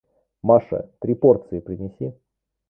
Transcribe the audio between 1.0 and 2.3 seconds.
порции принеси.